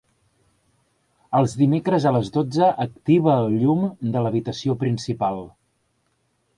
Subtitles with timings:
[1.39, 5.43] Els dimecres a les dotze activa el llum de l'habitació principal.